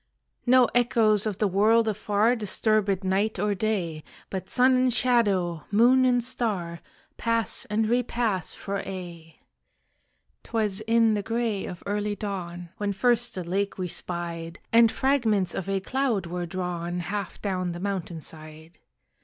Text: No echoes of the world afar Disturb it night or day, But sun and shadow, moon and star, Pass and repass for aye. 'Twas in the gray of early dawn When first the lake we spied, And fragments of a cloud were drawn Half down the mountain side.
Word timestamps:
No 0.47 0.65
echoes 0.73 1.27
of 1.27 1.37
the 1.37 1.47
world 1.47 1.87
afar 1.87 2.35
Disturb 2.35 2.89
it 2.89 3.03
night 3.03 3.37
or 3.37 3.53
day, 3.53 4.03
But 4.31 4.49
sun 4.49 4.75
and 4.75 4.91
shadow, 4.91 5.65
moon 5.69 6.05
and 6.05 6.23
star, 6.23 6.79
Pass 7.17 7.65
and 7.65 7.87
repass 7.87 8.55
for 8.55 8.79
aye. 8.79 9.35
'Twas 10.43 10.81
in 10.87 11.13
the 11.13 11.21
gray 11.21 11.67
of 11.67 11.83
early 11.85 12.15
dawn 12.15 12.69
When 12.77 12.93
first 12.93 13.35
the 13.35 13.43
lake 13.43 13.77
we 13.77 13.87
spied, 13.87 14.57
And 14.73 14.91
fragments 14.91 15.53
of 15.53 15.69
a 15.69 15.79
cloud 15.79 16.25
were 16.25 16.47
drawn 16.47 17.01
Half 17.01 17.39
down 17.43 17.71
the 17.73 17.79
mountain 17.79 18.21
side. 18.21 18.79